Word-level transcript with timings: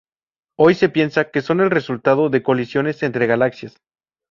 Hoy 0.57 0.73
se 0.73 0.89
piensa 0.89 1.29
que 1.29 1.43
son 1.43 1.59
el 1.61 1.69
resultado 1.69 2.31
de 2.31 2.41
colisiones 2.41 3.03
entre 3.03 3.27
galaxias. 3.27 3.77